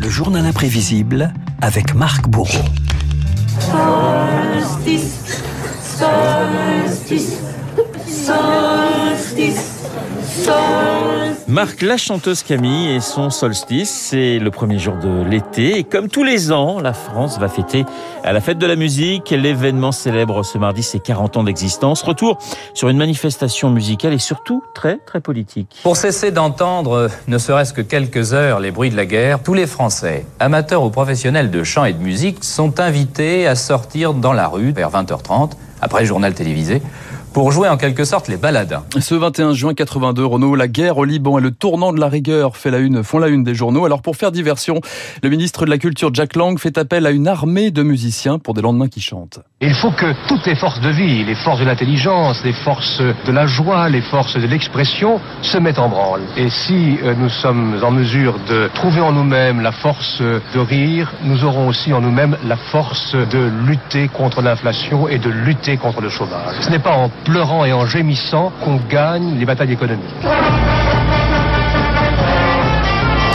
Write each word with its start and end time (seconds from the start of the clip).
Le 0.00 0.08
journal 0.08 0.44
imprévisible 0.46 1.32
avec 1.60 1.94
Marc 1.94 2.28
Bourreau. 2.28 2.64
Marc, 11.48 11.82
la 11.82 11.98
chanteuse 11.98 12.42
Camille 12.42 12.92
et 12.92 13.00
son 13.00 13.28
solstice, 13.28 13.90
c'est 13.90 14.38
le 14.38 14.50
premier 14.50 14.78
jour 14.78 14.94
de 14.96 15.22
l'été. 15.22 15.76
Et 15.76 15.84
comme 15.84 16.08
tous 16.08 16.24
les 16.24 16.50
ans, 16.50 16.80
la 16.80 16.94
France 16.94 17.38
va 17.38 17.48
fêter 17.48 17.84
à 18.24 18.32
la 18.32 18.40
fête 18.40 18.56
de 18.56 18.66
la 18.66 18.74
musique. 18.74 19.28
L'événement 19.30 19.92
célèbre 19.92 20.44
ce 20.44 20.56
mardi 20.56 20.82
ses 20.82 20.98
40 20.98 21.36
ans 21.36 21.44
d'existence. 21.44 22.02
Retour 22.02 22.38
sur 22.72 22.88
une 22.88 22.96
manifestation 22.96 23.68
musicale 23.68 24.14
et 24.14 24.18
surtout 24.18 24.62
très, 24.74 24.96
très 24.96 25.20
politique. 25.20 25.76
Pour 25.82 25.98
cesser 25.98 26.30
d'entendre, 26.30 27.10
ne 27.28 27.36
serait-ce 27.36 27.74
que 27.74 27.82
quelques 27.82 28.32
heures, 28.32 28.58
les 28.58 28.70
bruits 28.70 28.90
de 28.90 28.96
la 28.96 29.04
guerre, 29.04 29.42
tous 29.42 29.54
les 29.54 29.66
Français, 29.66 30.24
amateurs 30.40 30.82
ou 30.82 30.88
professionnels 30.88 31.50
de 31.50 31.64
chant 31.64 31.84
et 31.84 31.92
de 31.92 32.02
musique, 32.02 32.44
sont 32.44 32.80
invités 32.80 33.46
à 33.46 33.56
sortir 33.56 34.14
dans 34.14 34.32
la 34.32 34.48
rue 34.48 34.72
vers 34.72 34.90
20h30, 34.90 35.50
après 35.82 36.00
le 36.00 36.06
journal 36.06 36.32
télévisé, 36.32 36.80
pour 37.32 37.50
jouer 37.50 37.68
en 37.68 37.76
quelque 37.76 38.04
sorte 38.04 38.28
les 38.28 38.36
baladins. 38.36 38.84
Ce 38.98 39.14
21 39.14 39.54
juin 39.54 39.74
82, 39.74 40.24
Renault, 40.24 40.54
la 40.54 40.68
guerre 40.68 40.98
au 40.98 41.04
Liban 41.04 41.38
et 41.38 41.40
le 41.40 41.50
tournant 41.50 41.92
de 41.92 42.00
la 42.00 42.08
rigueur 42.08 42.56
fait 42.56 42.70
la 42.70 42.78
une, 42.78 43.02
font 43.02 43.18
la 43.18 43.28
une 43.28 43.42
des 43.42 43.54
journaux. 43.54 43.84
Alors 43.84 44.02
pour 44.02 44.16
faire 44.16 44.32
diversion, 44.32 44.80
le 45.22 45.28
ministre 45.28 45.64
de 45.64 45.70
la 45.70 45.78
Culture 45.78 46.12
Jack 46.12 46.36
Lang 46.36 46.58
fait 46.58 46.76
appel 46.78 47.06
à 47.06 47.10
une 47.10 47.28
armée 47.28 47.70
de 47.70 47.82
musiciens 47.82 48.38
pour 48.38 48.54
des 48.54 48.62
lendemains 48.62 48.88
qui 48.88 49.00
chantent. 49.00 49.40
Il 49.60 49.74
faut 49.74 49.92
que 49.92 50.14
toutes 50.28 50.46
les 50.46 50.54
forces 50.54 50.80
de 50.80 50.90
vie, 50.90 51.24
les 51.24 51.34
forces 51.34 51.60
de 51.60 51.64
l'intelligence, 51.64 52.42
les 52.44 52.52
forces 52.52 53.00
de 53.00 53.32
la 53.32 53.46
joie, 53.46 53.88
les 53.88 54.02
forces 54.02 54.36
de 54.36 54.46
l'expression 54.46 55.20
se 55.40 55.56
mettent 55.56 55.78
en 55.78 55.88
branle. 55.88 56.22
Et 56.36 56.50
si 56.50 56.98
euh, 57.02 57.14
nous 57.14 57.28
sommes 57.28 57.78
en 57.82 57.90
mesure 57.90 58.38
de 58.48 58.68
trouver 58.74 59.00
en 59.00 59.12
nous-mêmes 59.12 59.60
la 59.60 59.72
force 59.72 60.20
de 60.20 60.58
rire, 60.58 61.12
nous 61.22 61.44
aurons 61.44 61.68
aussi 61.68 61.92
en 61.92 62.00
nous-mêmes 62.00 62.36
la 62.44 62.56
force 62.56 63.14
de 63.14 63.50
lutter 63.66 64.08
contre 64.08 64.42
l'inflation 64.42 65.08
et 65.08 65.18
de 65.18 65.30
lutter 65.30 65.76
contre 65.76 66.00
le 66.00 66.08
chômage. 66.08 66.56
Ce 66.60 66.70
n'est 66.70 66.78
pas 66.78 66.96
en 66.96 67.08
pleurant 67.24 67.64
et 67.64 67.72
en 67.72 67.86
gémissant 67.86 68.52
qu'on 68.64 68.76
gagne 68.90 69.38
les 69.38 69.44
batailles 69.44 69.72
économiques. 69.72 70.04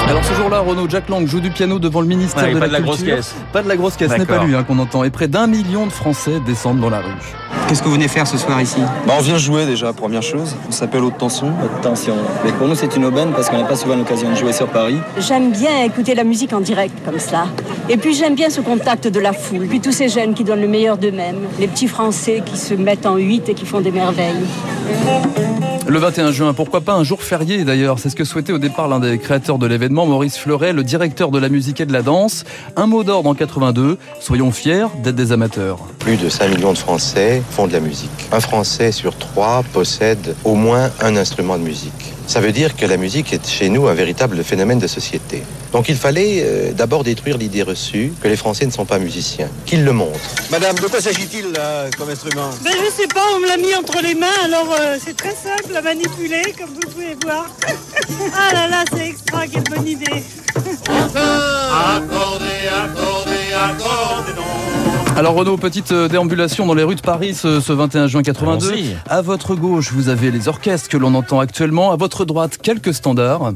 Alors 0.08 0.24
ce 0.24 0.34
jour-là, 0.36 0.60
Renaud 0.62 0.88
Jack 0.90 1.10
Lang 1.10 1.28
joue 1.28 1.42
du 1.42 1.50
piano 1.50 1.80
devant 1.80 2.00
le 2.02 2.08
ministère 2.08 2.44
Ouais, 2.46 2.54
de, 2.54 2.60
pas 2.60 2.66
la 2.66 2.68
de 2.68 2.74
la 2.74 2.80
grosse 2.82 2.98
Culture. 2.98 3.16
caisse. 3.18 3.36
Pas 3.52 3.62
de 3.62 3.68
la 3.68 3.76
grosse 3.76 3.98
caisse, 3.98 4.12
ce 4.14 4.18
n'est 4.18 4.26
pas 4.26 4.44
lui 4.46 4.56
hein, 4.56 4.64
qu'on 4.64 4.80
entend. 4.80 5.04
Et 5.04 5.10
près 5.10 5.28
d'un 5.28 5.48
million 5.48 5.86
de 5.86 5.92
Français 5.92 6.40
descendent 6.46 6.80
dans 6.80 6.90
la 6.90 7.00
rue. 7.00 7.57
Qu'est-ce 7.68 7.82
que 7.82 7.88
vous 7.88 7.96
venez 7.96 8.08
faire 8.08 8.26
ce 8.26 8.38
soir 8.38 8.62
ici 8.62 8.78
Bah, 9.06 9.16
on 9.18 9.22
vient 9.22 9.38
jouer 9.38 9.66
déjà, 9.66 9.92
première 9.92 10.22
chose. 10.22 10.56
On 10.70 10.72
s'appelle 10.72 11.04
Haute 11.04 11.18
Tension. 11.18 11.52
Attention. 11.80 12.16
Mais 12.46 12.54
pour 12.54 12.66
nous, 12.66 12.76
c'est 12.76 12.96
une 12.96 13.04
aubaine 13.04 13.32
parce 13.34 13.50
qu'on 13.50 13.58
n'a 13.58 13.66
pas 13.66 13.76
souvent 13.76 13.98
l'occasion 13.98 14.30
de 14.30 14.36
jouer 14.36 14.54
sur 14.54 14.68
Paris. 14.68 14.98
J'aime 15.18 15.52
bien 15.52 15.84
écouter 15.84 16.16
la 16.16 16.24
musique 16.24 16.54
en 16.54 16.62
direct 16.62 16.96
comme 17.04 17.20
ça. 17.20 17.48
Et 17.90 17.98
puis 17.98 18.14
j'aime 18.14 18.36
bien 18.36 18.50
ce 18.50 18.62
contact 18.62 19.10
de 19.10 19.20
la 19.20 19.34
foule. 19.34 19.68
Puis 19.68 19.82
tous 19.82 19.92
ces 19.92 20.08
jeunes 20.08 20.34
qui 20.34 20.46
donnent 20.46 20.62
le 20.62 20.70
meilleur 20.70 20.98
d'eux-mêmes. 20.98 21.40
Les 21.60 21.68
petits 21.68 21.90
Français 21.90 22.42
qui 22.46 22.58
se 22.58 22.74
mettent 22.74 23.06
en 23.06 23.18
huit 23.18 23.50
et 23.50 23.54
qui 23.54 23.66
font 23.66 23.82
des 23.82 23.92
merveilles. 23.92 24.46
Le 25.90 26.00
21 26.00 26.32
juin, 26.32 26.54
pourquoi 26.54 26.82
pas 26.82 26.96
un 26.96 27.06
jour 27.06 27.24
férié 27.24 27.64
d'ailleurs? 27.64 27.98
C'est 28.00 28.10
ce 28.10 28.16
que 28.18 28.26
souhaitait 28.26 28.52
au 28.52 28.58
départ 28.58 28.90
l'un 28.90 29.00
des 29.00 29.18
créateurs 29.18 29.58
de 29.58 29.66
l'événement, 29.66 30.06
Maurice 30.06 30.38
Fleuret, 30.38 30.74
le 30.74 30.84
directeur 30.84 31.32
de 31.32 31.40
la 31.40 31.48
musique 31.48 31.80
et 31.80 31.86
de 31.86 31.94
la 31.94 32.02
danse. 32.02 32.44
Un 32.76 32.88
mot 32.88 33.06
d'ordre 33.06 33.30
en 33.30 33.34
82, 33.36 33.98
soyons 34.20 34.52
fiers 34.52 34.88
d'être 35.02 35.16
des 35.16 35.32
amateurs. 35.32 35.80
Plus 36.00 36.18
de 36.18 36.28
5 36.28 36.50
millions 36.50 36.74
de 36.74 36.78
Français 36.78 37.42
font 37.58 37.66
de 37.66 37.74
la 37.74 37.80
musique. 37.80 38.12
Un 38.32 38.40
Français 38.40 38.92
sur 38.92 39.18
trois 39.18 39.64
possède 39.74 40.36
au 40.44 40.54
moins 40.54 40.92
un 41.02 41.16
instrument 41.16 41.58
de 41.58 41.64
musique. 41.64 42.14
Ça 42.28 42.40
veut 42.40 42.52
dire 42.52 42.76
que 42.76 42.86
la 42.86 42.98
musique 42.98 43.34
est 43.34 43.50
chez 43.50 43.70
nous 43.70 43.88
un 43.88 43.96
véritable 43.96 44.44
phénomène 44.44 44.78
de 44.78 44.86
société. 44.86 45.42
Donc 45.72 45.90
il 45.90 45.96
fallait 45.96 46.44
euh, 46.44 46.72
d'abord 46.72 47.04
détruire 47.04 47.40
l'idée 47.40 47.64
reçue 47.64 48.14
que 48.22 48.28
les 48.28 48.36
Français 48.36 48.68
ne 48.68 48.72
sont 48.72 48.86
pas 48.86 49.00
musiciens, 49.00 49.50
qu'ils 49.66 49.84
le 49.84 49.92
montrent. 49.92 50.20
Madame, 50.52 50.76
de 50.76 50.86
quoi 50.86 51.02
s'agit-il 51.02 51.52
là 51.52 51.86
comme 51.98 52.12
instrument? 52.12 52.52
Ben, 52.64 52.74
je 52.74 52.92
sais 52.92 53.08
pas, 53.08 53.24
on 53.36 53.40
me 53.40 53.48
l'a 53.48 53.58
mis 53.58 53.74
entre 53.74 54.04
les 54.04 54.14
mains, 54.14 54.40
alors 54.46 54.76
euh, 54.80 54.98
c'est 55.04 55.18
très 55.18 55.34
simple 55.34 55.76
à 55.76 55.82
manipuler, 55.82 56.54
comme 56.60 56.70
vous 56.70 56.92
pouvez 56.92 57.18
voir. 57.24 57.48
ah 58.36 58.54
là 58.54 58.68
là, 58.68 58.84
c'est 58.94 59.08
extra, 59.08 59.48
quelle 59.48 59.64
bonne 59.64 59.88
idée. 59.88 60.24
Alors 65.18 65.34
Renaud, 65.34 65.58
petite 65.58 65.92
euh, 65.94 66.08
déambulation 66.08 66.68
dans 66.68 66.76
les 66.76 66.84
rues 66.84 66.94
de 66.94 67.02
Paris 67.02 67.34
ce, 67.34 67.60
ce 67.60 67.74
21 67.74 68.06
juin 68.06 68.22
82. 68.22 68.68
Allons-y. 68.68 68.96
À 69.10 69.24
votre 69.24 69.56
gauche, 69.56 69.92
vous 69.92 70.10
avez 70.10 70.30
les 70.30 70.48
orchestres 70.48 70.90
que 70.90 70.98
l'on 70.98 71.16
entend 71.16 71.40
actuellement. 71.40 71.92
À 71.92 71.96
votre 71.96 72.24
droite, 72.24 72.60
quelques 72.62 72.94
standards. 72.94 73.54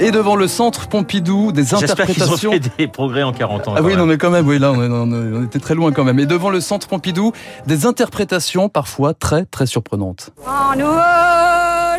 Et 0.00 0.10
devant 0.10 0.36
le 0.36 0.48
centre 0.48 0.88
Pompidou, 0.88 1.52
des 1.52 1.64
J'espère 1.64 2.06
qu'ils 2.06 2.22
ont 2.22 2.24
interprétations. 2.24 2.52
fait 2.52 2.72
des 2.78 2.88
progrès 2.88 3.22
en 3.22 3.34
40 3.34 3.68
ans. 3.68 3.74
Ah 3.76 3.82
oui, 3.82 3.90
même. 3.90 3.98
non 3.98 4.06
mais 4.06 4.16
quand 4.16 4.30
même, 4.30 4.48
oui, 4.48 4.58
là 4.58 4.72
on, 4.72 5.44
était 5.44 5.58
très 5.58 5.74
loin 5.74 5.92
quand 5.92 6.04
même. 6.04 6.18
Et 6.18 6.24
devant 6.24 6.48
le 6.48 6.62
centre 6.62 6.88
Pompidou, 6.88 7.32
des 7.66 7.84
interprétations 7.84 8.70
parfois 8.70 9.12
très 9.12 9.44
très 9.44 9.66
surprenantes. 9.66 10.30
En 10.46 10.74
nous 10.78 10.86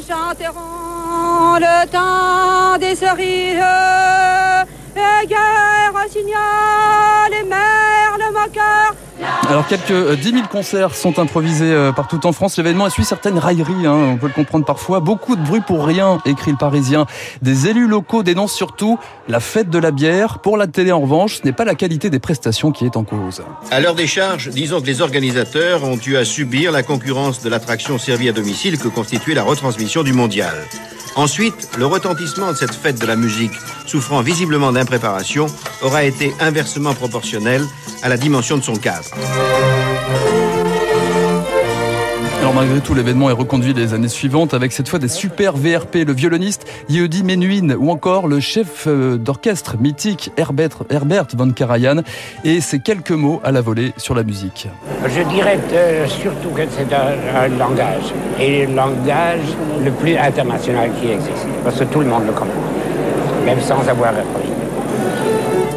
chanterons 0.08 0.91
le 1.60 1.86
temps 1.88 2.78
des 2.80 2.96
cerises. 2.96 3.58
La 4.96 5.26
guerre 5.26 6.10
signale 6.10 7.32
les 7.32 7.44
mers, 7.44 8.18
le 8.18 8.32
moqueur. 8.34 8.96
Alors 9.52 9.68
quelques 9.68 9.92
euh, 9.92 10.16
10 10.16 10.32
000 10.32 10.48
concerts 10.50 10.96
sont 10.96 11.20
improvisés 11.20 11.74
euh, 11.74 11.92
partout 11.92 12.26
en 12.26 12.32
France. 12.32 12.58
L'événement 12.58 12.86
a 12.86 12.90
suivi 12.90 13.06
certaines 13.06 13.38
railleries, 13.38 13.86
hein, 13.86 14.12
on 14.14 14.16
peut 14.16 14.28
le 14.28 14.34
comprendre 14.34 14.64
parfois. 14.64 15.02
Beaucoup 15.02 15.36
de 15.36 15.42
bruit 15.44 15.60
pour 15.60 15.86
rien, 15.86 16.20
écrit 16.26 16.52
le 16.52 16.58
Parisien. 16.58 17.06
Des 17.42 17.68
élus 17.68 17.86
locaux 17.86 18.24
dénoncent 18.24 18.54
surtout 18.54 18.98
la 19.28 19.42
fête 19.42 19.70
de 19.70 19.78
la 19.78 19.92
bière. 19.92 20.40
Pour 20.40 20.56
la 20.56 20.68
télé 20.68 20.94
en 20.94 21.02
revanche, 21.02 21.40
ce 21.40 21.44
n'est 21.44 21.52
pas 21.52 21.66
la 21.66 21.76
qualité 21.76 22.10
des 22.10 22.20
prestations 22.20 22.72
qui 22.72 22.86
est 22.86 22.96
en 22.96 23.04
cause. 23.04 23.44
À 23.72 23.82
l'heure 23.82 23.96
des 23.96 24.08
charges, 24.08 24.48
disons 24.52 24.80
que 24.80 24.88
les 24.88 25.02
organisateurs 25.02 25.84
ont 25.84 26.00
eu 26.08 26.16
à 26.16 26.24
subir 26.24 26.72
la 26.72 26.82
concurrence 26.82 27.42
de 27.42 27.50
l'attraction 27.50 27.98
servie 27.98 28.30
à 28.30 28.32
domicile 28.32 28.80
que 28.80 28.88
constituait 28.88 29.34
la 29.34 29.44
retransmission 29.44 30.04
du 30.04 30.14
mondial. 30.14 30.56
Ensuite, 31.16 31.68
le 31.78 31.86
retentissement 31.86 32.54
de 32.54 32.58
cette 32.58 32.74
fête 32.74 33.00
de 33.00 33.06
la 33.06 33.18
musique, 33.18 33.52
souffrant 33.86 34.22
visiblement 34.22 34.72
d'impréparation, 34.72 35.48
aura 35.82 36.06
été 36.06 36.34
inversement 36.40 36.94
proportionnel 36.94 37.66
à 38.02 38.10
la 38.10 38.18
dimension 38.18 38.58
de 38.58 38.64
son 38.64 38.76
cadre. 38.76 39.10
Alors 42.42 42.56
malgré 42.56 42.82
tout, 42.82 42.94
l'événement 42.96 43.30
est 43.30 43.34
reconduit 43.34 43.72
les 43.72 43.94
années 43.94 44.08
suivantes 44.08 44.54
avec 44.54 44.72
cette 44.72 44.90
fois 44.90 45.00
des 45.00 45.08
super 45.08 45.56
VRP, 45.56 45.98
le 46.06 46.12
violoniste 46.12 46.68
Yehudi 46.90 47.24
Menuhin 47.24 47.76
ou 47.78 47.92
encore 47.92 48.28
le 48.28 48.40
chef 48.40 48.88
euh, 48.88 49.18
d'orchestre 49.18 49.78
mythique 49.80 50.32
Herbert, 50.38 50.84
Herbert 50.90 51.28
von 51.34 51.52
Karajan. 51.52 52.02
Et 52.44 52.60
ses 52.60 52.80
quelques 52.80 53.12
mots 53.12 53.40
à 53.44 53.52
la 53.52 53.62
volée 53.62 53.94
sur 53.98 54.16
la 54.16 54.24
musique. 54.24 54.68
Je 55.08 55.22
dirais 55.30 55.60
euh, 55.72 56.08
surtout 56.08 56.50
que 56.50 56.64
c'est 56.72 56.92
un, 56.94 57.42
un 57.42 57.48
langage, 57.48 58.12
et 58.40 58.66
le 58.66 58.74
langage 58.74 59.40
le 59.86 59.92
plus 59.92 60.18
international 60.18 60.90
qui 61.00 61.12
existe, 61.12 61.48
parce 61.64 61.80
que 61.80 61.86
tout 61.86 62.00
le 62.00 62.08
monde 62.08 62.26
le 62.26 62.34
comprend, 62.34 62.64
même 63.46 63.62
sans 63.62 63.88
avoir 63.88 64.10
appris. 64.10 64.61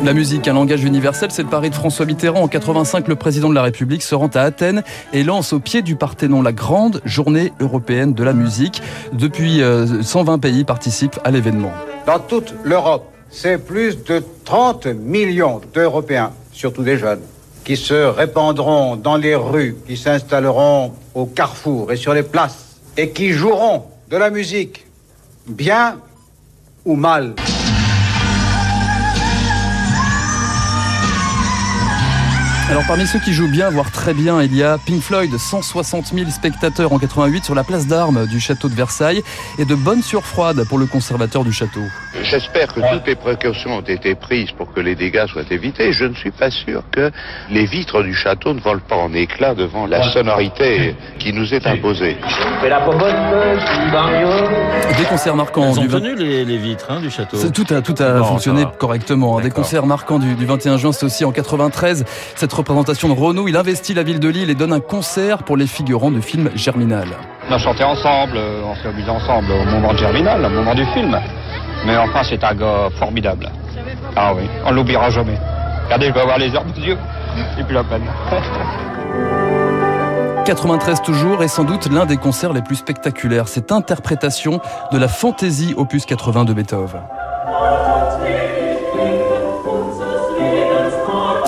La 0.04 0.12
musique, 0.12 0.46
un 0.48 0.52
langage 0.52 0.84
universel, 0.84 1.30
c'est 1.30 1.42
le 1.42 1.48
pari 1.48 1.70
de 1.70 1.74
François 1.74 2.04
Mitterrand. 2.04 2.42
En 2.42 2.48
85, 2.48 3.08
le 3.08 3.16
président 3.16 3.48
de 3.48 3.54
la 3.54 3.62
République 3.62 4.02
se 4.02 4.14
rend 4.14 4.28
à 4.34 4.40
Athènes 4.40 4.82
et 5.14 5.24
lance 5.24 5.54
au 5.54 5.60
pied 5.60 5.80
du 5.80 5.96
Parthénon 5.96 6.42
la 6.42 6.52
grande 6.52 7.00
journée 7.06 7.54
européenne 7.58 8.12
de 8.12 8.22
la 8.22 8.34
musique. 8.34 8.82
Depuis, 9.14 9.62
euh, 9.62 10.02
120 10.02 10.40
pays 10.40 10.64
participent 10.64 11.18
à 11.24 11.30
l'événement. 11.30 11.72
Dans 12.06 12.18
toute 12.18 12.52
l'Europe, 12.64 13.10
c'est 13.30 13.56
plus 13.56 14.04
de 14.04 14.22
30 14.44 14.88
millions 14.88 15.62
d'Européens, 15.72 16.32
surtout 16.52 16.82
des 16.82 16.98
jeunes, 16.98 17.22
qui 17.64 17.78
se 17.78 17.94
répandront 17.94 18.96
dans 18.96 19.16
les 19.16 19.34
rues, 19.34 19.74
qui 19.86 19.96
s'installeront 19.96 20.92
au 21.14 21.24
carrefour 21.24 21.92
et 21.92 21.96
sur 21.96 22.12
les 22.12 22.24
places, 22.24 22.76
et 22.98 23.08
qui 23.08 23.30
joueront 23.30 23.84
de 24.10 24.18
la 24.18 24.28
musique, 24.28 24.84
bien 25.48 25.96
ou 26.84 26.94
mal. 26.94 27.34
Alors 32.70 32.82
parmi 32.88 33.06
ceux 33.06 33.18
qui 33.18 33.32
jouent 33.34 33.50
bien, 33.50 33.68
voire 33.70 33.90
très 33.90 34.14
bien, 34.14 34.42
il 34.42 34.54
y 34.56 34.62
a 34.62 34.78
Pink 34.78 35.00
Floyd, 35.02 35.36
160 35.36 36.06
000 36.14 36.30
spectateurs 36.30 36.92
en 36.92 36.98
88 36.98 37.44
sur 37.44 37.54
la 37.54 37.62
place 37.62 37.86
d'armes 37.86 38.26
du 38.26 38.40
château 38.40 38.68
de 38.68 38.74
Versailles 38.74 39.22
et 39.58 39.64
de 39.66 39.74
bonnes 39.74 40.02
surfroides 40.02 40.64
pour 40.66 40.78
le 40.78 40.86
conservateur 40.86 41.44
du 41.44 41.52
château. 41.52 41.82
J'espère 42.22 42.72
que 42.72 42.80
toutes 42.80 43.06
les 43.06 43.16
précautions 43.16 43.76
ont 43.76 43.80
été 43.82 44.14
prises 44.14 44.50
pour 44.56 44.72
que 44.72 44.80
les 44.80 44.94
dégâts 44.94 45.26
soient 45.26 45.42
évités. 45.50 45.92
Je 45.92 46.04
ne 46.06 46.14
suis 46.14 46.30
pas 46.30 46.50
sûr 46.50 46.82
que 46.90 47.10
les 47.50 47.66
vitres 47.66 48.02
du 48.02 48.14
château 48.14 48.54
ne 48.54 48.60
volent 48.60 48.80
pas 48.88 48.96
en 48.96 49.12
éclats 49.12 49.54
devant 49.54 49.86
la 49.86 50.10
sonorité 50.12 50.96
qui 51.18 51.32
nous 51.34 51.52
est 51.52 51.66
imposée. 51.66 52.16
Des 54.96 55.04
concerts 55.04 55.36
marquants 55.36 55.70
Elles 55.72 55.78
ont 55.78 55.82
du 55.82 55.88
tenu 55.88 56.14
les, 56.16 56.44
les 56.46 56.56
vitres 56.58 56.86
hein, 56.88 57.00
du 57.00 57.10
château. 57.10 57.36
C'est- 57.36 57.52
Tout 57.52 57.66
a, 57.74 57.82
tout 57.82 57.94
a 58.02 58.24
fonctionné 58.24 58.64
correctement. 58.78 59.38
hein. 59.38 59.42
Des 59.42 59.50
concerts 59.50 59.86
marquants 59.86 60.18
du, 60.18 60.34
du 60.34 60.46
21 60.46 60.78
juin, 60.78 60.92
c'est 60.92 61.04
aussi 61.04 61.24
en 61.26 61.30
93 61.32 62.04
cette 62.36 62.54
représentation 62.64 63.08
de 63.08 63.20
Renault, 63.20 63.46
il 63.46 63.58
investit 63.58 63.92
la 63.92 64.02
ville 64.02 64.18
de 64.18 64.28
Lille 64.28 64.48
et 64.48 64.54
donne 64.54 64.72
un 64.72 64.80
concert 64.80 65.42
pour 65.42 65.58
les 65.58 65.66
figurants 65.66 66.10
du 66.10 66.22
film 66.22 66.50
Germinal. 66.54 67.08
On 67.50 67.52
a 67.52 67.58
chanté 67.58 67.84
ensemble, 67.84 68.38
on 68.38 68.74
s'est 68.76 68.88
amusé 68.88 69.10
ensemble 69.10 69.52
au 69.52 69.66
moment 69.66 69.92
de 69.92 69.98
Germinal, 69.98 70.42
au 70.42 70.48
moment 70.48 70.74
du 70.74 70.86
film. 70.86 71.14
Mais 71.84 71.94
enfin, 71.98 72.22
c'est 72.26 72.42
un 72.42 72.54
gars 72.54 72.88
formidable. 72.98 73.52
Ah 74.16 74.32
oui, 74.34 74.48
on 74.64 74.72
l'oubliera 74.72 75.10
jamais. 75.10 75.38
Regardez, 75.84 76.06
je 76.06 76.14
vais 76.14 76.20
avoir 76.20 76.38
les 76.38 76.56
heures 76.56 76.64
de 76.64 76.80
yeux. 76.80 76.96
Et 77.58 77.64
puis 77.64 77.74
la 77.74 77.84
peine. 77.84 78.06
93 80.46 81.02
toujours 81.02 81.42
est 81.42 81.48
sans 81.48 81.64
doute 81.64 81.92
l'un 81.92 82.06
des 82.06 82.16
concerts 82.16 82.54
les 82.54 82.62
plus 82.62 82.76
spectaculaires. 82.76 83.48
Cette 83.48 83.72
interprétation 83.72 84.62
de 84.90 84.96
la 84.96 85.08
fantaisie 85.08 85.74
opus 85.76 86.06
80 86.06 86.46
de 86.46 86.54
Beethoven. 86.54 87.02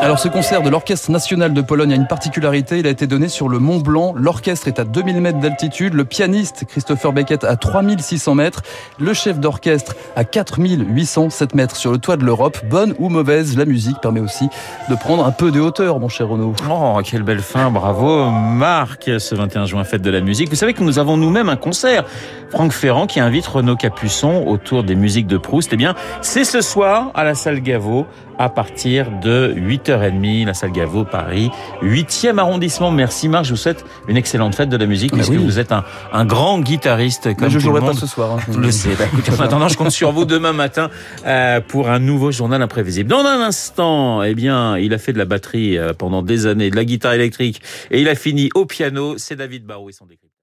Alors 0.06 0.20
ce 0.20 0.28
concert 0.28 0.62
de 0.62 0.70
l'Orchestre 0.70 1.10
National 1.10 1.52
de 1.52 1.60
Pologne 1.60 1.92
a 1.92 1.96
une 1.96 2.06
particularité, 2.06 2.78
il 2.78 2.86
a 2.86 2.90
été 2.90 3.08
donné 3.08 3.26
sur 3.28 3.48
le 3.48 3.58
Mont 3.58 3.80
Blanc. 3.80 4.14
L'orchestre 4.16 4.68
est 4.68 4.78
à 4.78 4.84
2000 4.84 5.20
mètres 5.20 5.40
d'altitude, 5.40 5.94
le 5.94 6.04
pianiste 6.04 6.64
Christopher 6.64 7.12
Beckett 7.12 7.42
à 7.42 7.56
3600 7.56 8.36
mètres, 8.36 8.62
le 9.00 9.12
chef 9.14 9.40
d'orchestre 9.40 9.96
à 10.14 10.22
4807 10.22 11.56
mètres 11.56 11.74
sur 11.74 11.90
le 11.90 11.98
toit 11.98 12.16
de 12.16 12.24
l'Europe. 12.24 12.56
Bonne 12.70 12.94
ou 13.00 13.08
mauvaise, 13.08 13.58
la 13.58 13.64
musique 13.64 14.00
permet 14.00 14.20
aussi 14.20 14.48
de 14.88 14.94
prendre 14.94 15.26
un 15.26 15.32
peu 15.32 15.50
de 15.50 15.58
hauteur, 15.58 15.98
mon 15.98 16.08
cher 16.08 16.28
Renaud. 16.28 16.54
Oh, 16.70 17.00
quelle 17.04 17.24
belle 17.24 17.40
fin, 17.40 17.72
bravo 17.72 18.30
Marc, 18.30 19.10
ce 19.18 19.34
21 19.34 19.66
juin, 19.66 19.82
fête 19.82 20.02
de 20.02 20.10
la 20.10 20.20
musique. 20.20 20.50
Vous 20.50 20.54
savez 20.54 20.72
que 20.72 20.84
nous 20.84 21.00
avons 21.00 21.16
nous-mêmes 21.16 21.48
un 21.48 21.56
concert. 21.56 22.04
Franck 22.50 22.70
Ferrand 22.70 23.08
qui 23.08 23.18
invite 23.18 23.44
Renaud 23.48 23.74
Capuçon 23.74 24.44
autour 24.46 24.84
des 24.84 24.94
musiques 24.94 25.26
de 25.26 25.36
Proust. 25.36 25.70
Eh 25.72 25.76
bien, 25.76 25.96
c'est 26.20 26.44
ce 26.44 26.60
soir 26.60 27.10
à 27.14 27.24
la 27.24 27.34
salle 27.34 27.60
Gaveau 27.60 28.06
à 28.38 28.48
partir 28.48 29.10
de 29.20 29.54
8h30, 29.56 30.46
la 30.46 30.54
salle 30.54 30.72
Gaveau, 30.72 31.04
Paris, 31.04 31.50
8e 31.82 32.38
arrondissement. 32.38 32.90
Merci 32.90 33.28
Marc, 33.28 33.44
je 33.46 33.50
vous 33.50 33.56
souhaite 33.56 33.84
une 34.08 34.16
excellente 34.16 34.54
fête 34.54 34.68
de 34.68 34.76
la 34.76 34.86
musique, 34.86 35.12
puisque 35.12 35.30
oui. 35.30 35.36
vous 35.38 35.58
êtes 35.58 35.72
un, 35.72 35.84
un 36.12 36.24
grand 36.24 36.60
guitariste 36.60 37.34
comme 37.34 37.46
Mais 37.46 37.50
je 37.50 37.58
tout 37.58 37.64
jouerai 37.64 37.80
le 37.80 37.86
pas 37.86 37.92
monde. 37.92 37.98
ce 38.00 38.06
soir. 38.06 38.32
hein. 38.38 38.52
Je 38.52 38.58
le 38.58 38.70
sais. 38.70 38.90
Bah, 38.98 39.04
en 39.38 39.40
attendant, 39.42 39.68
je 39.68 39.76
compte 39.76 39.90
sur 39.90 40.12
vous 40.12 40.24
demain 40.24 40.52
matin 40.52 40.90
euh, 41.26 41.60
pour 41.60 41.88
un 41.88 41.98
nouveau 41.98 42.30
journal 42.30 42.60
imprévisible. 42.62 43.08
Dans 43.08 43.20
un 43.24 43.40
instant, 43.40 44.22
eh 44.22 44.34
bien, 44.34 44.76
il 44.78 44.92
a 44.94 44.98
fait 44.98 45.12
de 45.12 45.18
la 45.18 45.24
batterie 45.24 45.78
euh, 45.78 45.92
pendant 45.92 46.22
des 46.22 46.46
années, 46.46 46.70
de 46.70 46.76
la 46.76 46.84
guitare 46.84 47.12
électrique, 47.14 47.62
et 47.90 48.00
il 48.00 48.08
a 48.08 48.14
fini 48.14 48.50
au 48.54 48.66
piano. 48.66 49.14
C'est 49.18 49.36
David 49.36 49.64
Barrault 49.64 49.88
et 49.88 49.92
son 49.92 50.06
décryptage. 50.06 50.35